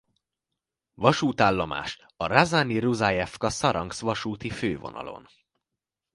Vasútállomás 0.93 2.05
a 2.17 2.25
Rjazany–Ruzajevka–Szaranszk 2.27 4.01
vasúti 4.01 4.49
fővonalon. 4.49 5.27